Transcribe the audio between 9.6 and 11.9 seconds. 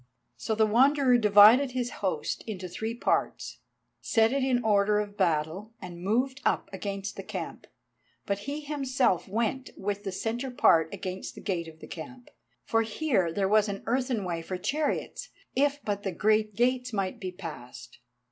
with the centre part against the gate of the